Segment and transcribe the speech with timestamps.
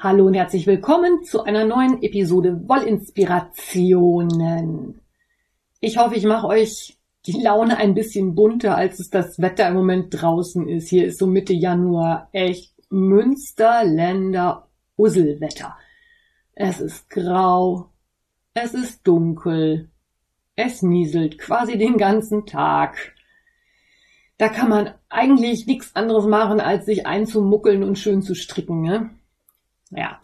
[0.00, 5.00] Hallo und herzlich willkommen zu einer neuen Episode Wollinspirationen.
[5.80, 9.74] Ich hoffe, ich mache euch die Laune ein bisschen bunter, als es das Wetter im
[9.74, 10.88] Moment draußen ist.
[10.88, 15.76] Hier ist so Mitte Januar echt Münsterländer Usselwetter.
[16.54, 17.90] Es ist grau,
[18.54, 19.90] es ist dunkel,
[20.54, 23.16] es nieselt quasi den ganzen Tag.
[24.36, 28.82] Da kann man eigentlich nichts anderes machen, als sich einzumuckeln und schön zu stricken.
[28.82, 29.17] Ne?
[29.90, 30.20] Ja,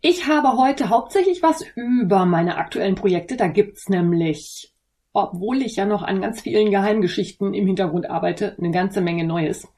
[0.00, 3.36] ich habe heute hauptsächlich was über meine aktuellen Projekte.
[3.36, 4.74] Da gibt's nämlich,
[5.12, 9.68] obwohl ich ja noch an ganz vielen Geheimgeschichten im Hintergrund arbeite, eine ganze Menge Neues.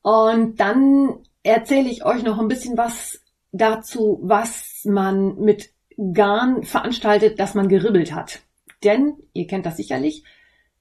[0.00, 3.20] Und dann erzähle ich euch noch ein bisschen was
[3.52, 5.70] dazu, was man mit
[6.12, 8.40] Garn veranstaltet, das man geribbelt hat.
[8.82, 10.24] Denn, ihr kennt das sicherlich,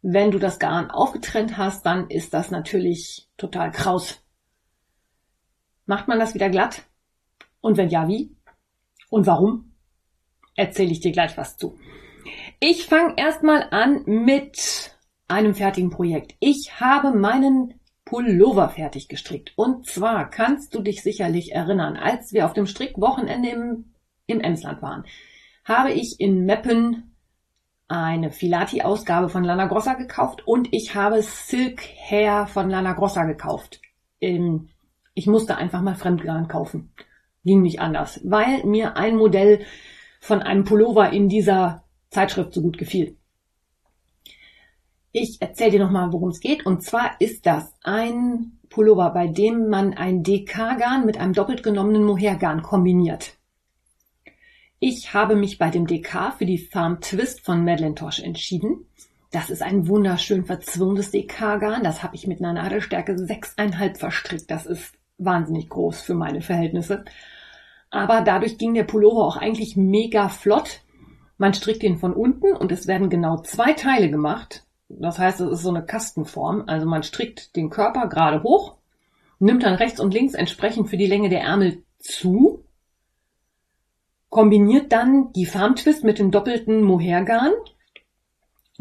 [0.02, 4.24] wenn du das Garn aufgetrennt hast, dann ist das natürlich total kraus.
[5.92, 6.84] Macht man das wieder glatt?
[7.60, 8.34] Und wenn ja, wie?
[9.10, 9.74] Und warum?
[10.56, 11.78] Erzähle ich dir gleich was zu.
[12.62, 14.96] Ich fange erstmal an mit
[15.28, 16.36] einem fertigen Projekt.
[16.40, 17.74] Ich habe meinen
[18.06, 19.52] Pullover fertig gestrickt.
[19.58, 23.94] Und zwar kannst du dich sicherlich erinnern, als wir auf dem Strickwochenende im,
[24.28, 25.04] im Emsland waren,
[25.66, 27.18] habe ich in Meppen
[27.90, 33.82] eine Filati-Ausgabe von Lana Grossa gekauft und ich habe Silk Hair von Lana Grossa gekauft.
[34.20, 34.70] Im
[35.14, 36.94] ich musste einfach mal Fremdgarn kaufen.
[37.44, 39.66] Ging nicht anders, weil mir ein Modell
[40.20, 43.18] von einem Pullover in dieser Zeitschrift so gut gefiel.
[45.12, 46.66] Ich erzähle dir nochmal, worum es geht.
[46.66, 52.06] Und zwar ist das ein Pullover, bei dem man ein DK-Garn mit einem doppelt genommenen
[52.06, 53.38] Mohair-Garn kombiniert.
[54.80, 58.86] Ich habe mich bei dem DK für die Farm Twist von Madeleine Tosh entschieden.
[59.32, 61.84] Das ist ein wunderschön verzwirntes DK-Garn.
[61.84, 64.50] Das habe ich mit einer Nadelstärke 6,5 verstrickt.
[64.50, 67.06] Das ist wahnsinnig groß für meine Verhältnisse.
[67.90, 70.82] Aber dadurch ging der Pullover auch eigentlich mega flott.
[71.38, 74.66] Man strickt ihn von unten und es werden genau zwei Teile gemacht.
[74.88, 76.64] Das heißt, es ist so eine Kastenform.
[76.68, 78.78] Also man strickt den Körper gerade hoch,
[79.40, 82.64] nimmt dann rechts und links entsprechend für die Länge der Ärmel zu,
[84.30, 87.52] kombiniert dann die Farmtwist mit dem doppelten Mohairgarn,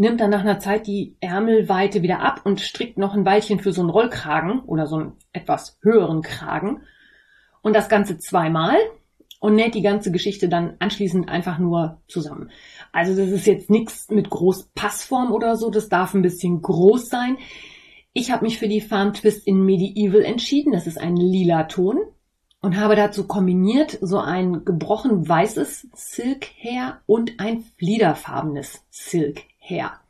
[0.01, 3.71] nimmt dann nach einer Zeit die Ärmelweite wieder ab und strickt noch ein Weilchen für
[3.71, 6.81] so einen Rollkragen oder so einen etwas höheren Kragen.
[7.61, 8.77] Und das Ganze zweimal
[9.41, 12.51] und näht die ganze Geschichte dann anschließend einfach nur zusammen.
[12.93, 17.11] Also das ist jetzt nichts mit groß Passform oder so, das darf ein bisschen groß
[17.11, 17.37] sein.
[18.15, 21.99] Ich habe mich für die Farm Twist in Medieval entschieden, das ist ein lila Ton
[22.63, 30.01] und habe dazu kombiniert so ein gebrochen weißes Silk Hair und ein fliederfarbenes Silk her.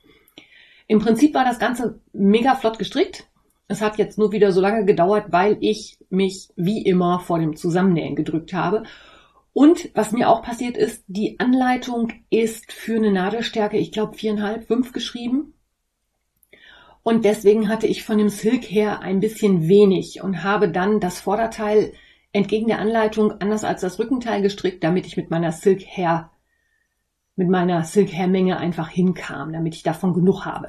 [0.87, 3.29] Im Prinzip war das Ganze mega flott gestrickt.
[3.69, 7.55] Es hat jetzt nur wieder so lange gedauert, weil ich mich wie immer vor dem
[7.55, 8.83] Zusammennähen gedrückt habe.
[9.53, 14.67] Und was mir auch passiert ist, die Anleitung ist für eine Nadelstärke, ich glaube viereinhalb,
[14.67, 15.55] fünf geschrieben.
[17.03, 21.21] Und deswegen hatte ich von dem Silk her ein bisschen wenig und habe dann das
[21.21, 21.93] Vorderteil
[22.33, 26.31] entgegen der Anleitung anders als das Rückenteil gestrickt, damit ich mit meiner Silk Hair
[27.37, 30.69] mit meiner Silk Hair Menge einfach hinkam, damit ich davon genug habe.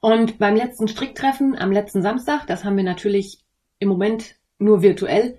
[0.00, 3.44] Und beim letzten Stricktreffen am letzten Samstag, das haben wir natürlich
[3.78, 5.38] im Moment nur virtuell,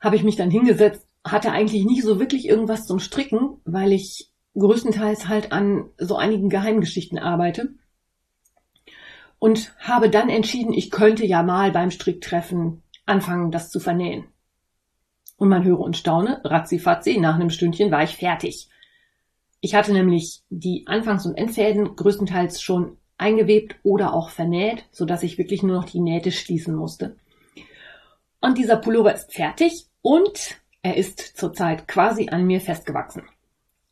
[0.00, 4.30] habe ich mich dann hingesetzt, hatte eigentlich nicht so wirklich irgendwas zum Stricken, weil ich
[4.56, 7.74] größtenteils halt an so einigen Geheimgeschichten arbeite.
[9.38, 14.24] Und habe dann entschieden, ich könnte ja mal beim Stricktreffen anfangen, das zu vernähen.
[15.36, 18.68] Und man höre und staune, ratzifatzi, nach einem Stündchen war ich fertig.
[19.60, 25.22] Ich hatte nämlich die Anfangs- und Endfäden größtenteils schon eingewebt oder auch vernäht, so dass
[25.22, 27.16] ich wirklich nur noch die Nähte schließen musste.
[28.40, 33.22] Und dieser Pullover ist fertig und er ist zurzeit quasi an mir festgewachsen.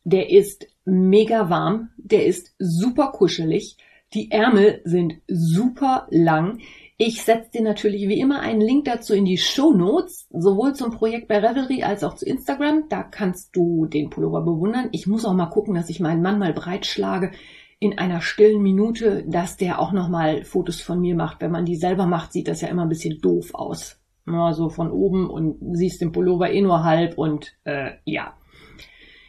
[0.05, 3.75] Der ist mega warm, der ist super kuschelig,
[4.13, 6.61] die Ärmel sind super lang.
[6.99, 10.89] Ich setze dir natürlich wie immer einen Link dazu in die Show Notes, sowohl zum
[10.89, 12.85] Projekt bei Revelry als auch zu Instagram.
[12.89, 14.89] Da kannst du den Pullover bewundern.
[14.93, 17.33] Ich muss auch mal gucken, dass ich meinen Mann mal breitschlage
[17.79, 21.39] in einer stillen Minute, dass der auch nochmal Fotos von mir macht.
[21.39, 24.01] Wenn man die selber macht, sieht das ja immer ein bisschen doof aus.
[24.25, 28.35] Ja, so von oben und siehst den Pullover eh nur halb und äh, ja.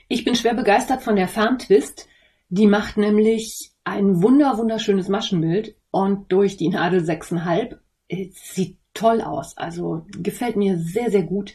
[0.08, 2.08] Ich bin schwer begeistert von der Farm Twist.
[2.48, 7.76] Die macht nämlich ein wunder wunderschönes Maschenbild und durch die Nadel 6,5
[8.08, 9.56] äh, sieht toll aus.
[9.56, 11.54] Also gefällt mir sehr, sehr gut.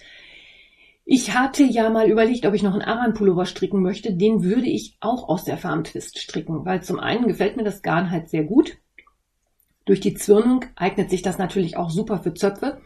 [1.05, 4.13] Ich hatte ja mal überlegt, ob ich noch einen Aran-Pullover stricken möchte.
[4.13, 7.81] Den würde ich auch aus der Farm Twist stricken, weil zum einen gefällt mir das
[7.81, 8.77] Garn halt sehr gut.
[9.85, 12.79] Durch die Zwirnung eignet sich das natürlich auch super für Zöpfe.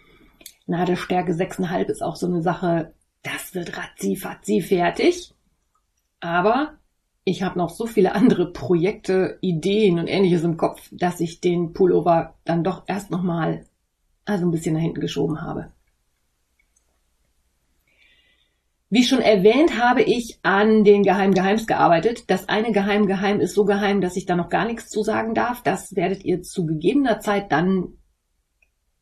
[0.65, 5.33] Nadelstärke 6,5 ist auch so eine Sache, das wird ratzi fatzi fertig.
[6.19, 6.79] Aber
[7.27, 11.74] ich habe noch so viele andere Projekte, Ideen und ähnliches im Kopf, dass ich den
[11.74, 13.65] Pullover dann doch erst nochmal
[14.24, 15.74] also ein bisschen nach hinten geschoben habe.
[18.89, 22.29] Wie schon erwähnt, habe ich an den Geheim Geheims gearbeitet.
[22.29, 25.33] Das eine Geheim Geheim ist so geheim, dass ich da noch gar nichts zu sagen
[25.33, 25.62] darf.
[25.62, 27.97] Das werdet ihr zu gegebener Zeit dann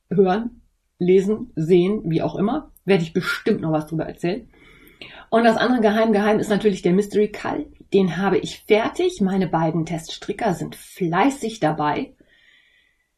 [0.10, 0.62] hören,
[0.98, 2.72] lesen, sehen, wie auch immer.
[2.86, 4.50] Werde ich bestimmt noch was drüber erzählen.
[5.30, 7.68] Und das andere Geheim Geheim ist natürlich der Mystery Call.
[7.94, 9.22] Den habe ich fertig.
[9.22, 12.16] Meine beiden Teststricker sind fleißig dabei.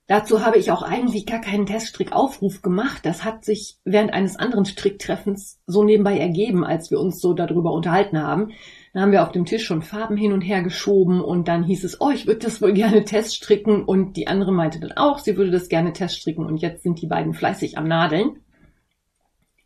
[0.08, 3.06] Dazu habe ich auch eigentlich gar keinen Teststrickaufruf gemacht.
[3.06, 7.74] Das hat sich während eines anderen Stricktreffens so nebenbei ergeben, als wir uns so darüber
[7.74, 8.54] unterhalten haben.
[8.94, 11.84] Da haben wir auf dem Tisch schon Farben hin und her geschoben und dann hieß
[11.84, 15.36] es, oh, ich würde das wohl gerne teststricken und die andere meinte dann auch, sie
[15.36, 18.38] würde das gerne teststricken und jetzt sind die beiden fleißig am Nadeln,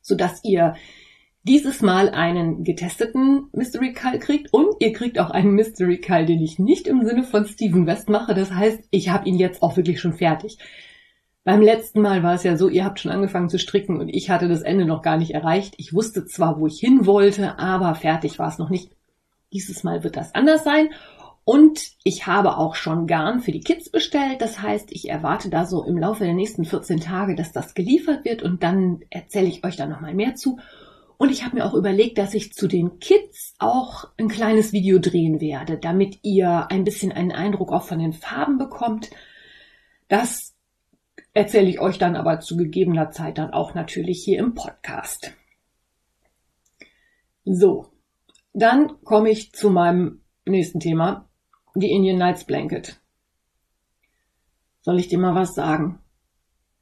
[0.02, 0.74] sodass ihr
[1.44, 6.42] dieses Mal einen getesteten Mystery Call kriegt und ihr kriegt auch einen Mystery Call, den
[6.42, 8.36] ich nicht im Sinne von Steven West mache.
[8.36, 10.60] Das heißt, ich habe ihn jetzt auch wirklich schon fertig.
[11.44, 14.30] Beim letzten Mal war es ja so, ihr habt schon angefangen zu stricken und ich
[14.30, 15.74] hatte das Ende noch gar nicht erreicht.
[15.78, 18.92] Ich wusste zwar, wo ich hin wollte, aber fertig war es noch nicht.
[19.52, 20.90] Dieses Mal wird das anders sein.
[21.44, 24.42] Und ich habe auch schon Garn für die Kids bestellt.
[24.42, 28.24] Das heißt, ich erwarte da so im Laufe der nächsten 14 Tage, dass das geliefert
[28.24, 30.60] wird und dann erzähle ich euch da nochmal mehr zu.
[31.22, 34.98] Und ich habe mir auch überlegt, dass ich zu den Kids auch ein kleines Video
[34.98, 39.12] drehen werde, damit ihr ein bisschen einen Eindruck auch von den Farben bekommt.
[40.08, 40.56] Das
[41.34, 45.32] erzähle ich euch dann aber zu gegebener Zeit dann auch natürlich hier im Podcast.
[47.46, 47.92] So,
[48.54, 51.30] dann komme ich zu meinem nächsten Thema,
[51.76, 53.00] die Indian Nights Blanket.
[54.82, 56.00] Soll ich dir mal was sagen?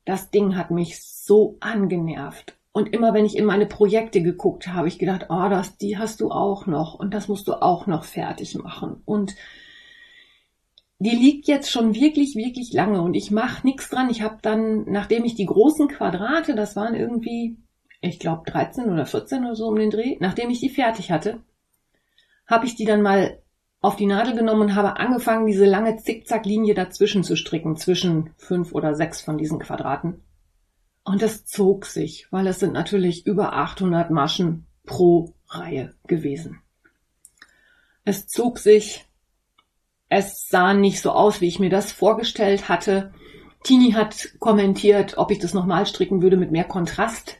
[0.05, 2.58] Das Ding hat mich so angenervt.
[2.71, 6.21] Und immer wenn ich in meine Projekte geguckt habe, ich gedacht, oh, das, die hast
[6.21, 9.01] du auch noch und das musst du auch noch fertig machen.
[9.05, 9.35] Und
[10.99, 14.09] die liegt jetzt schon wirklich, wirklich lange und ich mache nichts dran.
[14.09, 17.57] Ich habe dann, nachdem ich die großen Quadrate, das waren irgendwie,
[18.01, 21.41] ich glaube 13 oder 14 oder so um den Dreh, nachdem ich die fertig hatte,
[22.45, 23.41] habe ich die dann mal
[23.81, 28.73] auf die Nadel genommen und habe angefangen, diese lange Zickzacklinie dazwischen zu stricken, zwischen fünf
[28.73, 30.21] oder sechs von diesen Quadraten.
[31.03, 36.61] Und das zog sich, weil es sind natürlich über 800 Maschen pro Reihe gewesen.
[38.05, 39.05] Es zog sich,
[40.09, 43.13] es sah nicht so aus, wie ich mir das vorgestellt hatte.
[43.63, 47.37] Tini hat kommentiert, ob ich das nochmal stricken würde mit mehr Kontrast.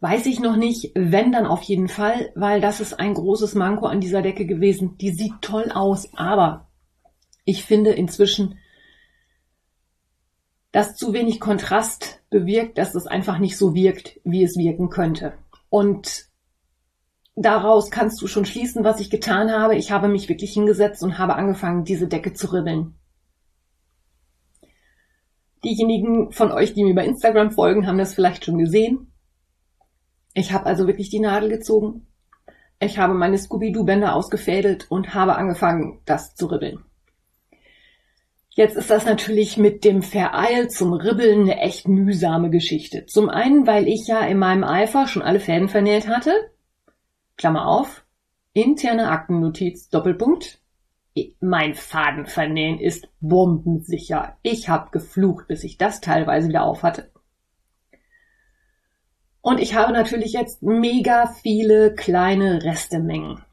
[0.00, 3.86] Weiß ich noch nicht, wenn dann auf jeden Fall, weil das ist ein großes Manko
[3.86, 4.96] an dieser Decke gewesen.
[4.98, 6.68] Die sieht toll aus, aber
[7.44, 8.58] ich finde inzwischen,
[10.72, 15.34] dass zu wenig Kontrast bewirkt, dass es einfach nicht so wirkt, wie es wirken könnte.
[15.70, 16.26] Und
[17.36, 19.76] daraus kannst du schon schließen, was ich getan habe.
[19.76, 22.94] Ich habe mich wirklich hingesetzt und habe angefangen, diese Decke zu ribbeln.
[25.64, 29.12] Diejenigen von euch, die mir bei Instagram folgen, haben das vielleicht schon gesehen.
[30.34, 32.06] Ich habe also wirklich die Nadel gezogen.
[32.78, 36.84] Ich habe meine Scooby-Doo-Bänder ausgefädelt und habe angefangen, das zu ribbeln.
[38.58, 43.06] Jetzt ist das natürlich mit dem Vereil zum Ribbeln eine echt mühsame Geschichte.
[43.06, 46.32] Zum einen, weil ich ja in meinem Eifer schon alle Fäden vernäht hatte.
[47.36, 48.04] Klammer auf.
[48.54, 50.60] Interne Aktennotiz, Doppelpunkt.
[51.38, 54.36] Mein Fadenvernähen ist bombensicher.
[54.42, 57.12] Ich hab geflucht, bis ich das teilweise wieder auf hatte.
[59.40, 63.44] Und ich habe natürlich jetzt mega viele kleine Restemengen.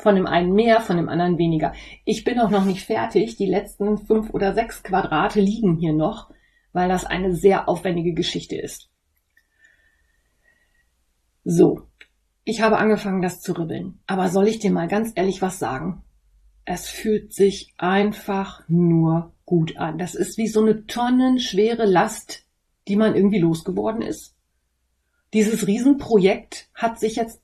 [0.00, 1.72] Von dem einen mehr, von dem anderen weniger.
[2.04, 3.36] Ich bin auch noch nicht fertig.
[3.36, 6.30] Die letzten fünf oder sechs Quadrate liegen hier noch,
[6.72, 8.90] weil das eine sehr aufwendige Geschichte ist.
[11.44, 11.82] So.
[12.44, 14.00] Ich habe angefangen, das zu ribbeln.
[14.06, 16.04] Aber soll ich dir mal ganz ehrlich was sagen?
[16.64, 19.98] Es fühlt sich einfach nur gut an.
[19.98, 22.46] Das ist wie so eine tonnenschwere Last,
[22.86, 24.36] die man irgendwie losgeworden ist.
[25.34, 27.42] Dieses Riesenprojekt hat sich jetzt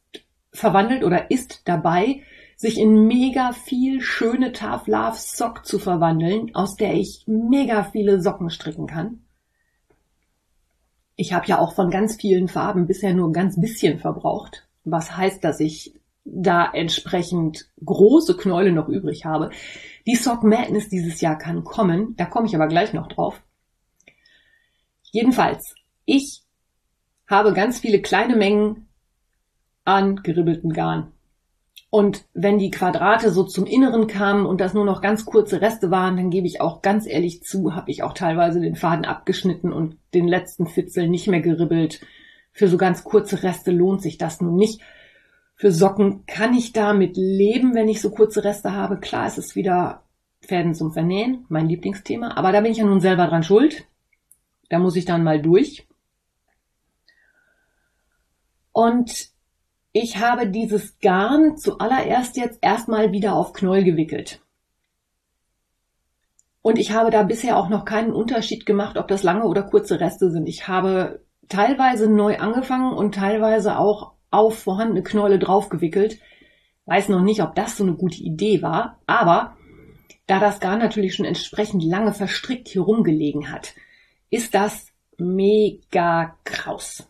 [0.52, 2.22] verwandelt oder ist dabei,
[2.56, 8.20] sich in mega viel schöne Tough Love Sock zu verwandeln, aus der ich mega viele
[8.20, 9.20] Socken stricken kann.
[11.16, 15.16] Ich habe ja auch von ganz vielen Farben bisher nur ein ganz bisschen verbraucht, was
[15.16, 15.94] heißt, dass ich
[16.24, 19.50] da entsprechend große Knäule noch übrig habe.
[20.06, 23.42] Die Sock Madness dieses Jahr kann kommen, da komme ich aber gleich noch drauf.
[25.12, 26.42] Jedenfalls, ich
[27.28, 28.88] habe ganz viele kleine Mengen
[29.84, 31.13] an geribbelten Garn.
[31.94, 35.92] Und wenn die Quadrate so zum Inneren kamen und das nur noch ganz kurze Reste
[35.92, 39.72] waren, dann gebe ich auch ganz ehrlich zu, habe ich auch teilweise den Faden abgeschnitten
[39.72, 42.04] und den letzten Fitzel nicht mehr geribbelt.
[42.50, 44.80] Für so ganz kurze Reste lohnt sich das nun nicht.
[45.54, 48.98] Für Socken kann ich damit leben, wenn ich so kurze Reste habe.
[48.98, 50.02] Klar, es ist wieder
[50.40, 53.86] Fäden zum Vernähen, mein Lieblingsthema, aber da bin ich ja nun selber dran schuld.
[54.68, 55.86] Da muss ich dann mal durch.
[58.72, 59.32] Und
[59.96, 64.42] ich habe dieses Garn zuallererst jetzt erstmal wieder auf Knäuel gewickelt.
[66.62, 70.00] Und ich habe da bisher auch noch keinen Unterschied gemacht, ob das lange oder kurze
[70.00, 70.48] Reste sind.
[70.48, 76.18] Ich habe teilweise neu angefangen und teilweise auch auf vorhandene Knäule draufgewickelt.
[76.86, 79.56] Weiß noch nicht, ob das so eine gute Idee war, aber
[80.26, 83.74] da das Garn natürlich schon entsprechend lange verstrickt hier rumgelegen hat,
[84.28, 87.08] ist das mega kraus.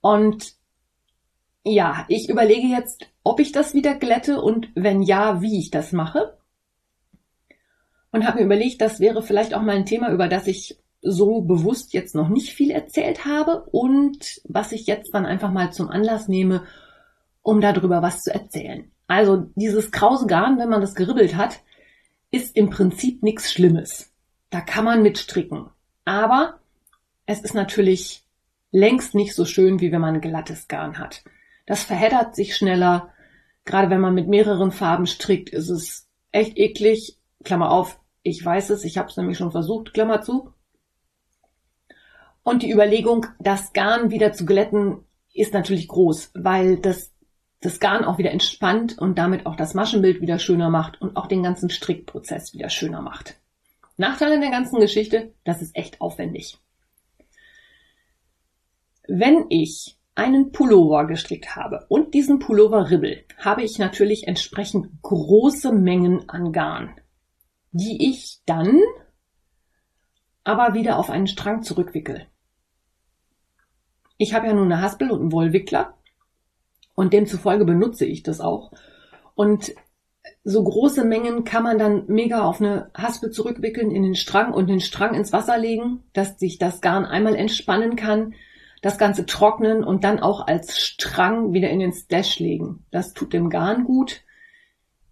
[0.00, 0.56] Und
[1.64, 5.92] ja, ich überlege jetzt, ob ich das wieder glätte und wenn ja, wie ich das
[5.92, 6.38] mache.
[8.12, 11.40] Und habe mir überlegt, das wäre vielleicht auch mal ein Thema, über das ich so
[11.40, 15.88] bewusst jetzt noch nicht viel erzählt habe und was ich jetzt dann einfach mal zum
[15.88, 16.64] Anlass nehme,
[17.42, 18.90] um darüber was zu erzählen.
[19.06, 21.60] Also dieses krause Garn, wenn man das geribbelt hat,
[22.30, 24.12] ist im Prinzip nichts Schlimmes.
[24.50, 25.68] Da kann man mitstricken.
[26.04, 26.60] Aber
[27.26, 28.24] es ist natürlich
[28.70, 31.22] längst nicht so schön, wie wenn man glattes Garn hat.
[31.66, 33.12] Das verheddert sich schneller.
[33.64, 37.18] Gerade wenn man mit mehreren Farben strickt, ist es echt eklig.
[37.42, 40.52] Klammer auf, ich weiß es, ich habe es nämlich schon versucht, Klammer zu.
[42.42, 47.14] Und die Überlegung, das Garn wieder zu glätten, ist natürlich groß, weil das
[47.64, 51.26] das Garn auch wieder entspannt und damit auch das Maschenbild wieder schöner macht und auch
[51.26, 53.40] den ganzen Strickprozess wieder schöner macht.
[53.96, 56.58] Nachteil in der ganzen Geschichte, das ist echt aufwendig.
[59.08, 65.72] Wenn ich einen Pullover gestrickt habe und diesen Pullover ribbel, habe ich natürlich entsprechend große
[65.72, 66.94] Mengen an Garn,
[67.72, 68.80] die ich dann
[70.44, 72.26] aber wieder auf einen Strang zurückwickel.
[74.16, 75.98] Ich habe ja nun eine Haspel und einen Wollwickler
[76.94, 78.70] und demzufolge benutze ich das auch.
[79.34, 79.74] Und
[80.44, 84.68] so große Mengen kann man dann mega auf eine Haspel zurückwickeln in den Strang und
[84.68, 88.34] den Strang ins Wasser legen, dass sich das Garn einmal entspannen kann
[88.84, 92.84] das Ganze trocknen und dann auch als Strang wieder in den Stash legen.
[92.90, 94.20] Das tut dem Garn gut.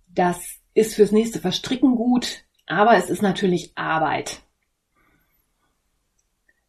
[0.08, 4.42] Das ist fürs nächste Verstricken gut, aber es ist natürlich Arbeit.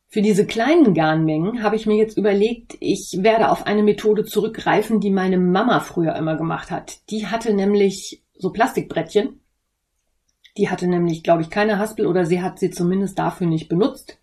[0.08, 5.02] Für diese kleinen Garnmengen habe ich mir jetzt überlegt, ich werde auf eine Methode zurückgreifen,
[5.02, 7.02] die meine Mama früher immer gemacht hat.
[7.10, 9.42] Die hatte nämlich so Plastikbrettchen.
[10.56, 14.23] Die hatte nämlich, glaube ich, keine Haspel oder sie hat sie zumindest dafür nicht benutzt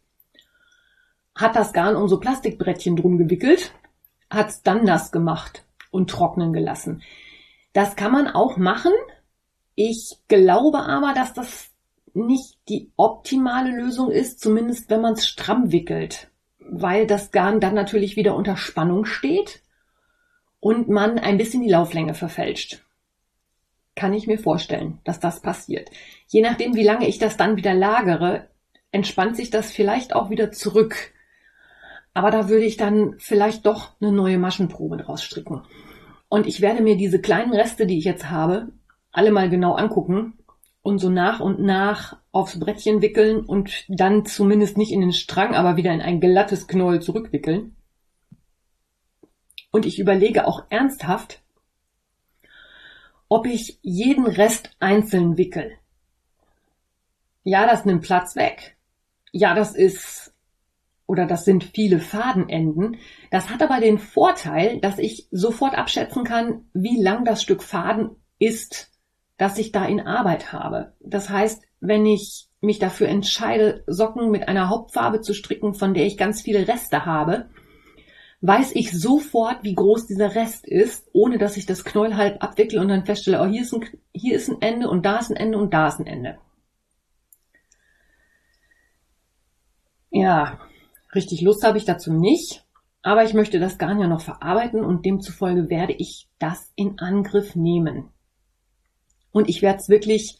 [1.41, 3.73] hat das Garn um so Plastikbrettchen drum gewickelt,
[4.29, 7.03] hat es dann nass gemacht und trocknen gelassen.
[7.73, 8.93] Das kann man auch machen.
[9.75, 11.71] Ich glaube aber, dass das
[12.13, 17.75] nicht die optimale Lösung ist, zumindest wenn man es stramm wickelt, weil das Garn dann
[17.75, 19.63] natürlich wieder unter Spannung steht
[20.59, 22.85] und man ein bisschen die Lauflänge verfälscht.
[23.95, 25.91] Kann ich mir vorstellen, dass das passiert.
[26.29, 28.49] Je nachdem, wie lange ich das dann wieder lagere,
[28.93, 31.13] entspannt sich das vielleicht auch wieder zurück.
[32.15, 35.63] Aber da würde ich dann vielleicht doch eine neue Maschenprobe draus stricken.
[36.29, 38.73] Und ich werde mir diese kleinen Reste, die ich jetzt habe,
[39.13, 40.39] alle mal genau angucken
[40.83, 45.55] und so nach und nach aufs Brettchen wickeln und dann zumindest nicht in den Strang,
[45.55, 47.77] aber wieder in ein glattes Knäuel zurückwickeln.
[49.73, 51.43] Und ich überlege auch ernsthaft,
[53.29, 55.73] ob ich jeden Rest einzeln wickel.
[57.45, 58.77] Ja, das nimmt Platz weg.
[59.33, 60.30] Ja, das ist
[61.11, 62.99] oder das sind viele Fadenenden.
[63.33, 68.11] Das hat aber den Vorteil, dass ich sofort abschätzen kann, wie lang das Stück Faden
[68.39, 68.93] ist,
[69.37, 70.93] das ich da in Arbeit habe.
[71.01, 76.07] Das heißt, wenn ich mich dafür entscheide, Socken mit einer Hauptfarbe zu stricken, von der
[76.07, 77.51] ich ganz viele Reste habe,
[78.43, 82.81] weiß ich sofort, wie groß dieser Rest ist, ohne dass ich das Knäuel halb abwickle
[82.81, 85.37] und dann feststelle, oh, hier ist ein, hier ist ein Ende und da ist ein
[85.37, 86.39] Ende und da ist ein Ende.
[90.11, 90.61] Ja,
[91.15, 92.65] Richtig Lust habe ich dazu nicht,
[93.03, 97.57] aber ich möchte das Garn ja noch verarbeiten und demzufolge werde ich das in Angriff
[97.57, 98.11] nehmen.
[99.33, 100.39] Und ich werde es wirklich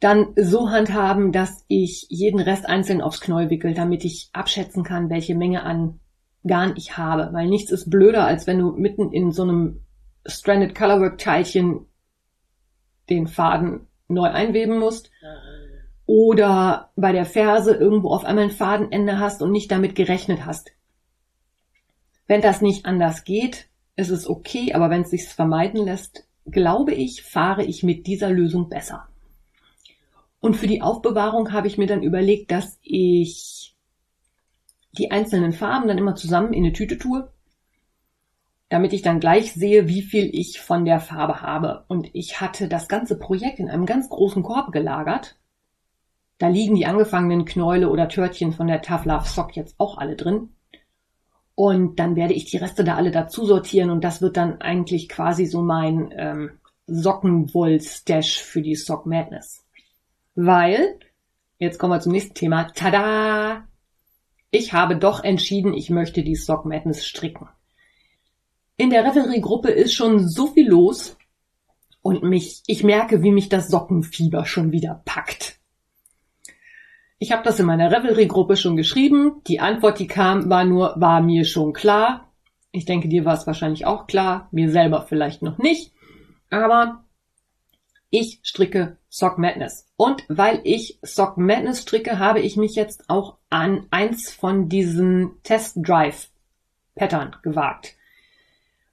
[0.00, 5.10] dann so handhaben, dass ich jeden Rest einzeln aufs Knäuel wickel, damit ich abschätzen kann,
[5.10, 6.00] welche Menge an
[6.46, 7.28] Garn ich habe.
[7.32, 9.84] Weil nichts ist blöder, als wenn du mitten in so einem
[10.26, 11.86] Stranded Colorwork Teilchen
[13.10, 15.10] den Faden neu einweben musst.
[16.12, 20.72] Oder bei der Ferse irgendwo auf einmal ein Fadenende hast und nicht damit gerechnet hast.
[22.26, 26.94] Wenn das nicht anders geht, ist es okay, aber wenn es sich vermeiden lässt, glaube
[26.94, 29.06] ich, fahre ich mit dieser Lösung besser.
[30.40, 33.76] Und für die Aufbewahrung habe ich mir dann überlegt, dass ich
[34.98, 37.30] die einzelnen Farben dann immer zusammen in eine Tüte tue,
[38.68, 41.84] damit ich dann gleich sehe, wie viel ich von der Farbe habe.
[41.86, 45.36] Und ich hatte das ganze Projekt in einem ganz großen Korb gelagert.
[46.40, 50.16] Da liegen die angefangenen Knäule oder Törtchen von der Tough Love Sock jetzt auch alle
[50.16, 50.48] drin.
[51.54, 55.10] Und dann werde ich die Reste da alle dazu sortieren und das wird dann eigentlich
[55.10, 56.52] quasi so mein ähm,
[56.86, 59.66] Sockenwoll-Stash für die Sock Madness.
[60.34, 60.98] Weil,
[61.58, 63.68] jetzt kommen wir zum nächsten Thema, tada!
[64.50, 67.50] Ich habe doch entschieden, ich möchte die Sock Madness stricken.
[68.78, 71.18] In der Revelry-Gruppe ist schon so viel los
[72.00, 75.59] und mich, ich merke, wie mich das Sockenfieber schon wieder packt.
[77.22, 79.42] Ich habe das in meiner Revelry-Gruppe schon geschrieben.
[79.46, 82.32] Die Antwort, die kam, war nur, war mir schon klar.
[82.72, 85.92] Ich denke, dir war es wahrscheinlich auch klar, mir selber vielleicht noch nicht.
[86.48, 87.04] Aber
[88.08, 89.86] ich stricke Sock Madness.
[89.98, 95.42] Und weil ich Sock Madness stricke, habe ich mich jetzt auch an eins von diesen
[95.42, 96.30] Test Drive
[96.94, 97.96] Pattern gewagt.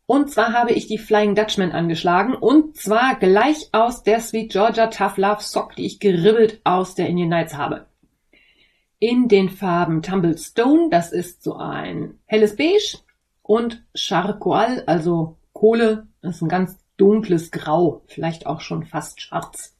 [0.05, 4.87] Und zwar habe ich die Flying Dutchman angeschlagen und zwar gleich aus der Sweet Georgia
[4.87, 7.87] Tough Love Sock, die ich geribbelt aus der Indian Nights habe
[8.99, 12.99] in den Farben Tumble Stone, das ist so ein helles Beige,
[13.43, 19.75] und Charcoal, also Kohle, das ist ein ganz dunkles Grau, vielleicht auch schon fast schwarz.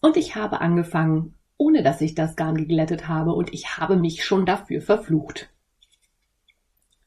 [0.00, 4.24] Und ich habe angefangen, ohne dass ich das Garn geglättet habe, und ich habe mich
[4.24, 5.48] schon dafür verflucht.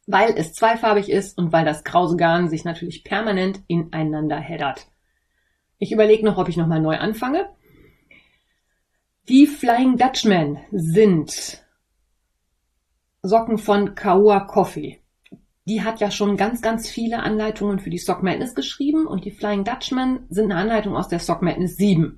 [0.07, 4.87] Weil es zweifarbig ist und weil das krause Garn sich natürlich permanent ineinander heddert.
[5.77, 7.49] Ich überlege noch, ob ich nochmal neu anfange
[9.27, 11.63] die Flying Dutchman sind
[13.23, 15.01] Socken von Kaua Coffee.
[15.65, 19.31] Die hat ja schon ganz, ganz viele Anleitungen für die Sock Madness geschrieben und die
[19.31, 22.17] Flying Dutchman sind eine Anleitung aus der Sock Madness 7.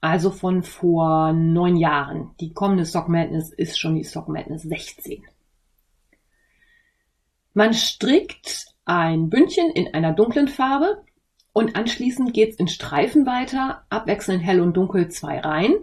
[0.00, 2.32] Also von vor neun Jahren.
[2.40, 5.22] Die kommende Sock Madness ist schon die Sock Madness 16.
[7.54, 11.04] Man strickt ein Bündchen in einer dunklen Farbe
[11.52, 15.76] und anschließend geht's in Streifen weiter, abwechselnd hell und dunkel zwei Reihen.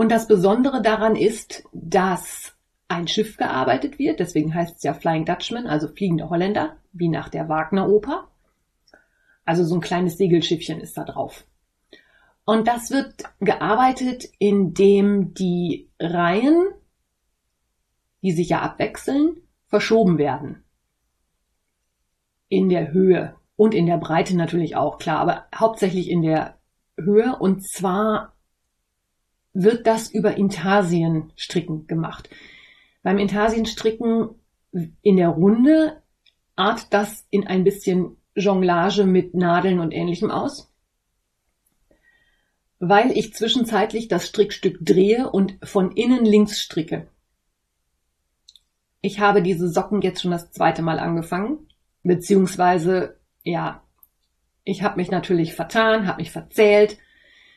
[0.00, 2.54] Und das Besondere daran ist, dass
[2.88, 7.28] ein Schiff gearbeitet wird, deswegen heißt es ja Flying Dutchman, also fliegende Holländer, wie nach
[7.28, 8.26] der Wagner-Oper.
[9.44, 11.44] Also so ein kleines Segelschiffchen ist da drauf.
[12.46, 16.70] Und das wird gearbeitet, indem die Reihen,
[18.22, 19.36] die sich ja abwechseln,
[19.66, 20.64] verschoben werden.
[22.48, 26.56] In der Höhe und in der Breite natürlich auch, klar, aber hauptsächlich in der
[26.96, 28.32] Höhe und zwar
[29.52, 32.30] wird das über Intarsienstricken gemacht.
[33.02, 34.30] Beim Intarsienstricken
[35.02, 36.02] in der Runde
[36.56, 40.72] art das in ein bisschen Jonglage mit Nadeln und ähnlichem aus.
[42.78, 47.08] Weil ich zwischenzeitlich das Strickstück drehe und von innen links stricke.
[49.02, 51.66] Ich habe diese Socken jetzt schon das zweite Mal angefangen,
[52.02, 53.82] beziehungsweise, ja,
[54.64, 56.98] ich habe mich natürlich vertan, habe mich verzählt,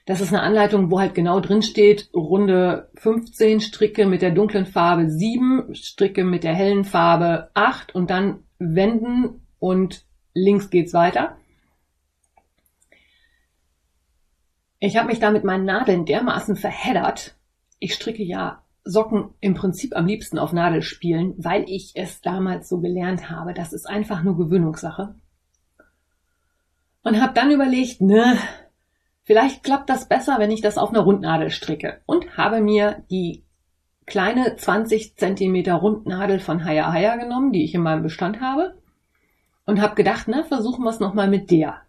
[0.06, 4.66] das ist eine Anleitung, wo halt genau drin steht, Runde 15 Stricke mit der dunklen
[4.66, 11.38] Farbe 7, Stricke mit der hellen Farbe 8 und dann wenden und links geht's weiter.
[14.80, 17.38] Ich habe mich da mit meinen Nadeln dermaßen verheddert.
[17.80, 22.82] Ich stricke ja Socken im Prinzip am liebsten auf Nadelspielen, weil ich es damals so
[22.82, 23.54] gelernt habe.
[23.54, 25.16] Das ist einfach nur Gewöhnungssache.
[27.04, 28.38] Und habe dann überlegt, ne,
[29.24, 33.44] Vielleicht klappt das besser, wenn ich das auf einer Rundnadel stricke und habe mir die
[34.06, 38.78] kleine 20 Zentimeter Rundnadel von Haya Haya genommen, die ich in meinem Bestand habe
[39.66, 41.82] und habe gedacht, na, versuchen wir es nochmal mit der.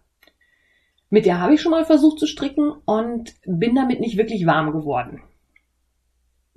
[1.09, 4.71] Mit der habe ich schon mal versucht zu stricken und bin damit nicht wirklich warm
[4.71, 5.21] geworden.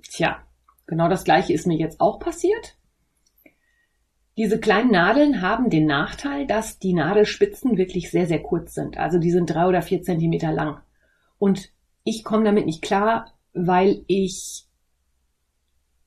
[0.02, 0.42] Tja,
[0.86, 2.77] genau das gleiche ist mir jetzt auch passiert.
[4.38, 8.96] Diese kleinen Nadeln haben den Nachteil, dass die Nadelspitzen wirklich sehr, sehr kurz sind.
[8.96, 10.80] Also die sind drei oder vier Zentimeter lang.
[11.38, 11.72] Und
[12.04, 14.64] ich komme damit nicht klar, weil ich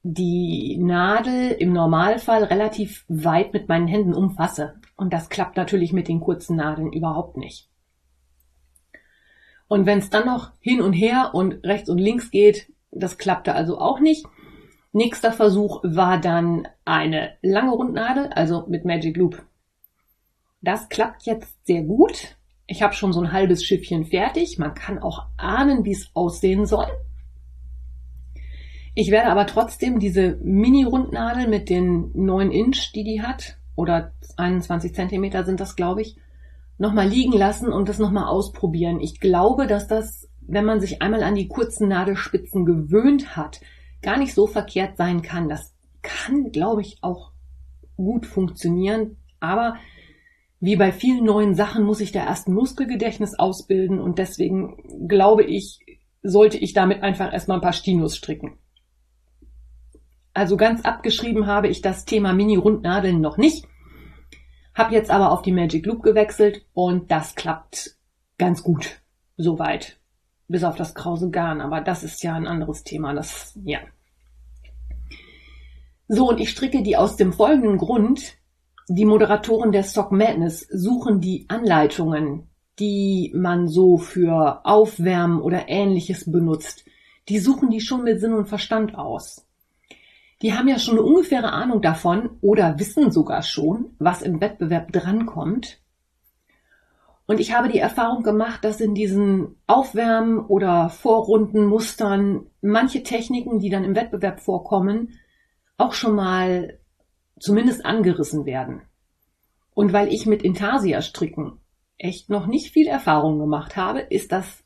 [0.03, 4.75] die Nadel im Normalfall relativ weit mit meinen Händen umfasse.
[4.95, 7.69] Und das klappt natürlich mit den kurzen Nadeln überhaupt nicht.
[9.67, 13.53] Und wenn es dann noch hin und her und rechts und links geht, das klappte
[13.55, 14.25] also auch nicht.
[14.93, 19.41] Nächster Versuch war dann eine lange Rundnadel, also mit Magic Loop.
[20.61, 22.35] Das klappt jetzt sehr gut.
[22.67, 24.59] Ich habe schon so ein halbes Schiffchen fertig.
[24.59, 26.87] Man kann auch ahnen, wie es aussehen soll.
[28.93, 34.93] Ich werde aber trotzdem diese Mini-Rundnadel mit den 9 Inch, die die hat, oder 21
[34.93, 36.17] Zentimeter sind das, glaube ich,
[36.77, 38.99] nochmal liegen lassen und das nochmal ausprobieren.
[38.99, 43.61] Ich glaube, dass das, wenn man sich einmal an die kurzen Nadelspitzen gewöhnt hat,
[44.01, 45.49] gar nicht so verkehrt sein kann.
[45.49, 47.31] Das kann, glaube ich, auch
[47.95, 49.17] gut funktionieren.
[49.39, 49.77] Aber
[50.59, 55.43] wie bei vielen neuen Sachen muss ich da erst ein Muskelgedächtnis ausbilden und deswegen glaube
[55.43, 55.79] ich,
[56.23, 58.57] sollte ich damit einfach erstmal ein paar Stinos stricken.
[60.33, 63.65] Also ganz abgeschrieben habe ich das Thema Mini-Rundnadeln noch nicht.
[64.73, 67.97] Hab jetzt aber auf die Magic Loop gewechselt und das klappt
[68.37, 69.01] ganz gut.
[69.35, 70.00] Soweit.
[70.51, 73.13] Bis auf das krause Garn, aber das ist ja ein anderes Thema.
[73.13, 73.79] Das, ja.
[76.07, 78.37] So, und ich stricke die aus dem folgenden Grund.
[78.89, 86.29] Die Moderatoren der Sock Madness suchen die Anleitungen, die man so für Aufwärmen oder ähnliches
[86.29, 86.83] benutzt.
[87.29, 89.45] Die suchen die schon mit Sinn und Verstand aus
[90.41, 94.91] die haben ja schon eine ungefähre Ahnung davon oder wissen sogar schon, was im Wettbewerb
[94.91, 95.79] drankommt.
[97.31, 103.69] Und ich habe die Erfahrung gemacht, dass in diesen Aufwärmen oder Vorrundenmustern manche Techniken, die
[103.69, 105.13] dann im Wettbewerb vorkommen,
[105.77, 106.79] auch schon mal
[107.39, 108.81] zumindest angerissen werden.
[109.73, 111.61] Und weil ich mit Intarsia stricken
[111.97, 114.65] echt noch nicht viel Erfahrung gemacht habe, ist das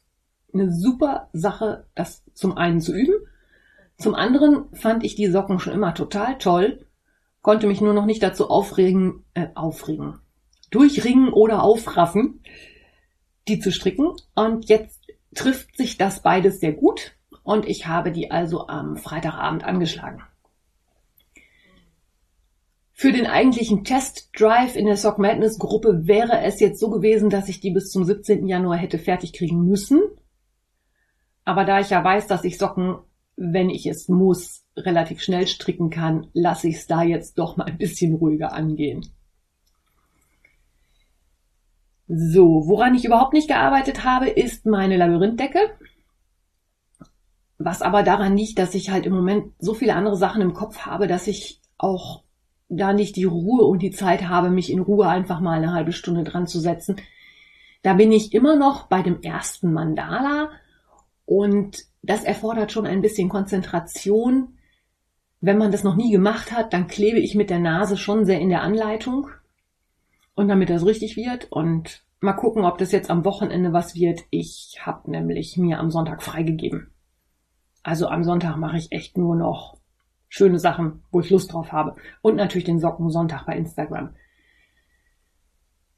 [0.52, 3.28] eine super Sache, das zum einen zu üben
[3.98, 6.86] zum anderen fand ich die Socken schon immer total toll,
[7.42, 10.20] konnte mich nur noch nicht dazu aufregen, äh, aufregen,
[10.76, 12.42] durchringen oder aufraffen,
[13.48, 14.12] die zu stricken.
[14.36, 19.64] Und jetzt trifft sich das beides sehr gut und ich habe die also am Freitagabend
[19.64, 20.22] angeschlagen.
[22.92, 27.50] Für den eigentlichen Test-Drive in der Sock Madness Gruppe wäre es jetzt so gewesen, dass
[27.50, 28.48] ich die bis zum 17.
[28.48, 30.02] Januar hätte fertig kriegen müssen.
[31.44, 33.00] Aber da ich ja weiß, dass ich Socken
[33.38, 37.66] wenn ich es muss, relativ schnell stricken kann, lasse ich es da jetzt doch mal
[37.66, 39.06] ein bisschen ruhiger angehen.
[42.08, 45.60] So, woran ich überhaupt nicht gearbeitet habe, ist meine Labyrinthdecke.
[47.58, 50.80] Was aber daran liegt, dass ich halt im Moment so viele andere Sachen im Kopf
[50.80, 52.24] habe, dass ich auch
[52.70, 55.94] da nicht die Ruhe und die Zeit habe, mich in Ruhe einfach mal eine halbe
[55.94, 56.98] Stunde dran zu setzen.
[57.82, 60.50] Da bin ich immer noch bei dem ersten Mandala
[61.26, 64.58] und das erfordert schon ein bisschen Konzentration.
[65.42, 68.40] Wenn man das noch nie gemacht hat, dann klebe ich mit der Nase schon sehr
[68.40, 69.28] in der Anleitung.
[70.36, 74.22] Und damit das richtig wird und mal gucken, ob das jetzt am Wochenende was wird.
[74.30, 76.92] Ich habe nämlich mir am Sonntag freigegeben.
[77.84, 79.78] Also am Sonntag mache ich echt nur noch
[80.28, 81.96] schöne Sachen, wo ich Lust drauf habe.
[82.22, 84.16] Und natürlich den Socken Sonntag bei Instagram.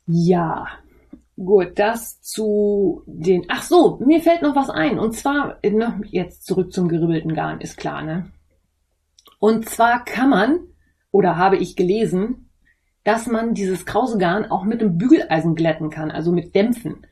[0.06, 0.68] Ja,
[1.40, 3.46] Gut, das zu den.
[3.48, 4.98] Ach so, mir fällt noch was ein.
[4.98, 8.32] Und zwar, ne, jetzt zurück zum geribbelten Garn, ist klar, ne?
[9.38, 10.60] Und zwar kann man,
[11.12, 12.47] oder habe ich gelesen,
[13.08, 17.08] dass man dieses krause Garn auch mit einem Bügeleisen glätten kann, also mit Dämpfen.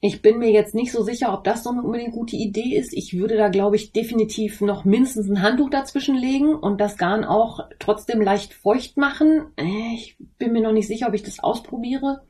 [0.00, 2.94] Ich bin mir jetzt nicht so sicher, ob das so eine unbedingt gute Idee ist.
[2.94, 7.24] Ich würde da, glaube ich, definitiv noch mindestens ein Handtuch dazwischen legen und das Garn
[7.24, 9.48] auch trotzdem leicht feucht machen.
[9.56, 12.22] Äh, ich bin mir noch nicht sicher, ob ich das ausprobiere.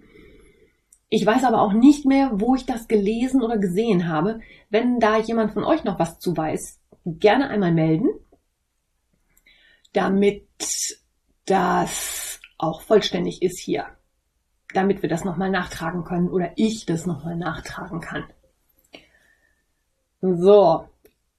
[1.08, 4.40] Ich weiß aber auch nicht mehr, wo ich das gelesen oder gesehen habe.
[4.70, 8.08] Wenn da jemand von euch noch was zu weiß, gerne einmal melden,
[9.92, 10.48] damit
[11.44, 12.25] das
[12.58, 13.86] auch vollständig ist hier.
[14.74, 18.24] Damit wir das nochmal nachtragen können oder ich das nochmal nachtragen kann.
[20.20, 20.88] So.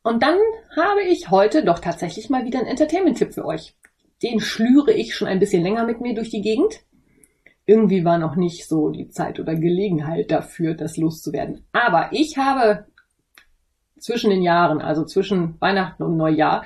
[0.04, 0.38] Und dann
[0.76, 3.76] habe ich heute doch tatsächlich mal wieder einen Entertainment-Tipp für euch.
[4.24, 6.82] Den schlüre ich schon ein bisschen länger mit mir durch die Gegend
[7.68, 11.66] irgendwie war noch nicht so die Zeit oder Gelegenheit dafür, das loszuwerden.
[11.74, 12.86] Aber ich habe
[14.00, 16.64] zwischen den Jahren, also zwischen Weihnachten und Neujahr,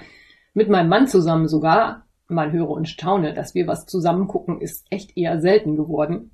[0.53, 4.85] mit meinem Mann zusammen sogar, mal höre und staune, dass wir was zusammen gucken, ist
[4.89, 6.31] echt eher selten geworden,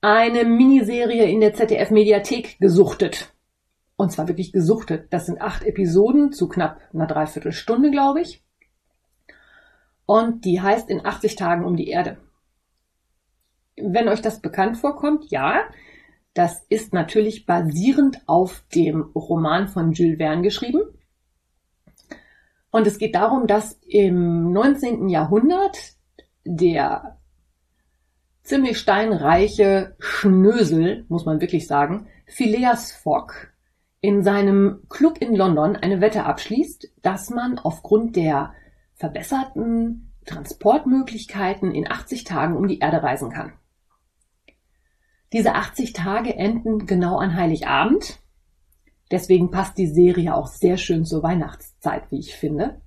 [0.00, 3.34] eine Miniserie in der ZDF Mediathek gesuchtet.
[3.96, 5.12] Und zwar wirklich gesuchtet.
[5.12, 8.44] Das sind acht Episoden zu knapp einer Dreiviertelstunde, glaube ich.
[10.06, 12.18] Und die heißt in 80 Tagen um die Erde.
[13.76, 15.62] Wenn euch das bekannt vorkommt, ja,
[16.32, 20.82] das ist natürlich basierend auf dem Roman von Jules Verne geschrieben.
[22.70, 25.08] Und es geht darum, dass im 19.
[25.08, 25.78] Jahrhundert
[26.44, 27.18] der
[28.42, 33.32] ziemlich steinreiche Schnösel, muss man wirklich sagen, Phileas Fogg
[34.00, 38.54] in seinem Club in London eine Wette abschließt, dass man aufgrund der
[38.94, 43.52] verbesserten Transportmöglichkeiten in 80 Tagen um die Erde reisen kann.
[45.32, 48.20] Diese 80 Tage enden genau an Heiligabend.
[49.10, 52.80] Deswegen passt die Serie auch sehr schön zur Weihnachtszeit, wie ich finde.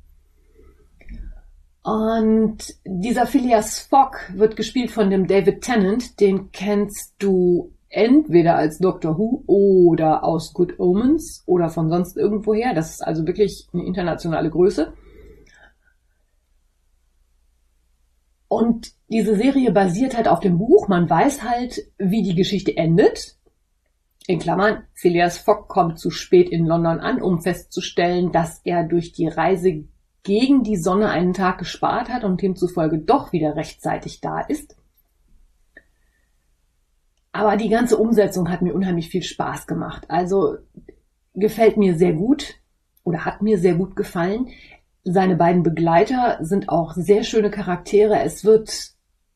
[1.83, 6.19] Und dieser Phileas Fogg wird gespielt von dem David Tennant.
[6.19, 12.75] Den kennst du entweder als Doctor Who oder aus Good Omens oder von sonst irgendwoher.
[12.75, 14.93] Das ist also wirklich eine internationale Größe.
[18.47, 20.87] Und diese Serie basiert halt auf dem Buch.
[20.87, 23.37] Man weiß halt, wie die Geschichte endet.
[24.27, 29.13] In Klammern, Phileas Fogg kommt zu spät in London an, um festzustellen, dass er durch
[29.13, 29.85] die Reise
[30.23, 34.75] gegen die Sonne einen Tag gespart hat und demzufolge doch wieder rechtzeitig da ist.
[37.31, 40.05] Aber die ganze Umsetzung hat mir unheimlich viel Spaß gemacht.
[40.09, 40.57] Also
[41.33, 42.55] gefällt mir sehr gut
[43.03, 44.49] oder hat mir sehr gut gefallen.
[45.03, 48.21] Seine beiden Begleiter sind auch sehr schöne Charaktere.
[48.21, 48.91] Es wird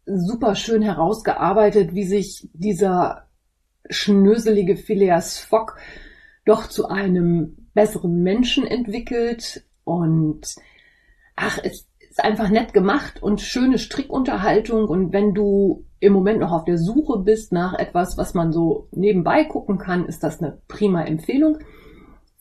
[0.05, 3.24] super schön herausgearbeitet, wie sich dieser
[3.89, 5.75] schnöselige Phileas Fogg
[6.45, 10.55] doch zu einem besseren Menschen entwickelt und
[11.35, 14.87] ach, es ist einfach nett gemacht und schöne Strickunterhaltung.
[14.87, 18.87] Und wenn du im Moment noch auf der Suche bist nach etwas, was man so
[18.91, 21.57] nebenbei gucken kann, ist das eine prima Empfehlung.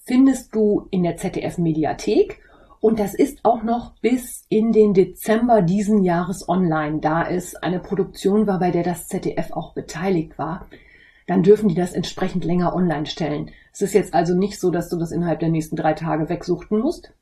[0.04, 2.40] Findest du in der ZDF Mediathek.
[2.78, 7.80] Und das ist auch noch bis in den Dezember diesen Jahres online, da es eine
[7.80, 10.68] Produktion war, bei der das ZDF auch beteiligt war.
[11.26, 13.50] Dann dürfen die das entsprechend länger online stellen.
[13.72, 16.78] Es ist jetzt also nicht so, dass du das innerhalb der nächsten drei Tage wegsuchten
[16.78, 17.12] musst.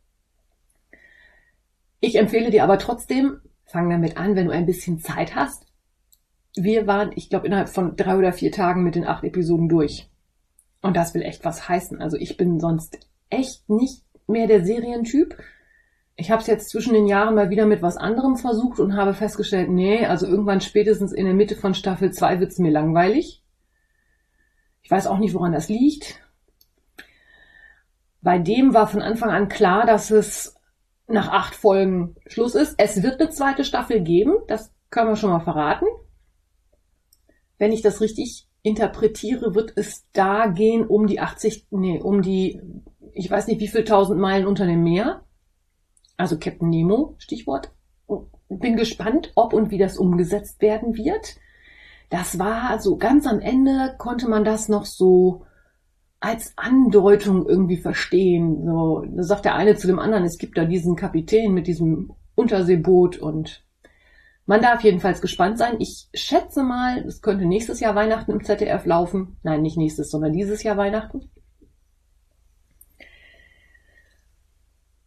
[2.01, 5.67] Ich empfehle dir aber trotzdem, fang damit an, wenn du ein bisschen Zeit hast.
[6.57, 10.11] Wir waren, ich glaube, innerhalb von drei oder vier Tagen mit den acht Episoden durch.
[10.83, 12.03] Und das will echt was heißen.
[12.03, 12.99] Also ich bin sonst
[13.31, 15.37] echt nicht mehr der Serientyp.
[16.17, 19.15] Ich habe es jetzt zwischen den Jahren mal wieder mit was anderem versucht und habe
[19.15, 23.42] festgestellt, nee, also irgendwann spätestens in der Mitte von Staffel 2 wird's mir langweilig.
[24.83, 26.21] Ich weiß auch nicht, woran das liegt.
[28.21, 30.57] Bei dem war von Anfang an klar, dass es
[31.09, 32.75] nach acht Folgen Schluss ist.
[32.79, 35.87] Es wird eine zweite Staffel geben, das können wir schon mal verraten.
[37.59, 42.61] Wenn ich das richtig interpretiere, wird es da gehen um die 80, nee, um die,
[43.13, 45.25] ich weiß nicht wie viel tausend Meilen unter dem Meer.
[46.17, 47.73] Also Captain Nemo, Stichwort.
[48.49, 51.37] Bin gespannt, ob und wie das umgesetzt werden wird.
[52.13, 55.47] Das war so ganz am Ende konnte man das noch so
[56.21, 58.67] als Andeutung irgendwie verstehen.
[58.67, 62.13] So, da sagt der eine zu dem anderen, es gibt da diesen Kapitän mit diesem
[62.35, 63.65] Unterseeboot und
[64.45, 65.77] man darf jedenfalls gespannt sein.
[65.79, 69.39] Ich schätze mal, es könnte nächstes Jahr Weihnachten im ZDF laufen.
[69.43, 71.31] Nein, nicht nächstes, sondern dieses Jahr Weihnachten.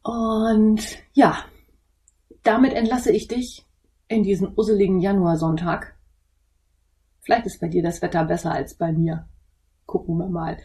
[0.01, 0.81] Und
[1.13, 1.37] ja,
[2.41, 3.63] damit entlasse ich dich
[4.07, 5.94] in diesen usseligen Januarsonntag.
[7.25, 9.27] Vielleicht ist bei dir das Wetter besser als bei mir
[9.85, 10.57] gucken wir mal.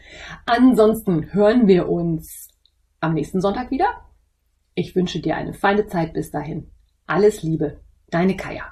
[0.45, 2.49] Ansonsten hören wir uns
[2.99, 3.85] am nächsten Sonntag wieder.
[4.75, 6.69] Ich wünsche dir eine feine Zeit bis dahin.
[7.07, 8.63] Alles Liebe, deine Kaya.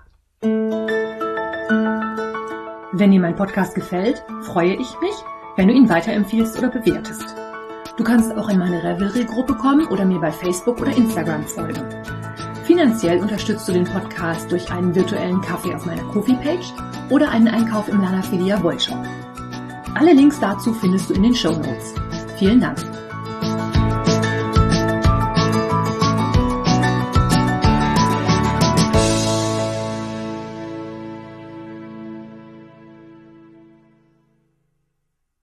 [2.91, 5.13] Wenn dir mein Podcast gefällt, freue ich mich,
[5.56, 7.36] wenn du ihn weiterempfiehlst oder bewertest.
[7.97, 11.84] Du kannst auch in meine Revelry-Gruppe kommen oder mir bei Facebook oder Instagram folgen.
[12.63, 16.73] Finanziell unterstützt du den Podcast durch einen virtuellen Kaffee auf meiner Kofi-Page
[17.10, 18.98] oder einen Einkauf im Lana Filia Wollshop.
[19.95, 21.93] Alle Links dazu findest du in den Show Notes.
[22.38, 22.80] Vielen Dank.